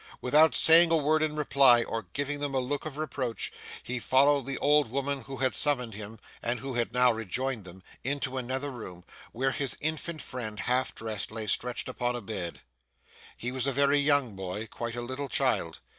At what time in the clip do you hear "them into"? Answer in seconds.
7.65-8.37